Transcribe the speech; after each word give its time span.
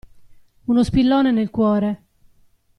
Uno 0.65 0.81
spillone 0.83 1.29
nel 1.29 1.51
cuore! 1.51 2.03